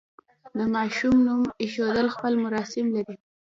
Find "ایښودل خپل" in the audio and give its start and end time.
1.61-2.33